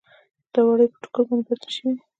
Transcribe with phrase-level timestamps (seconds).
[0.53, 2.01] دا وړۍ په ټوکر باندې بدلې شوې دي.